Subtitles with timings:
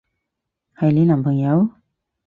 [0.77, 1.69] 係你男朋友？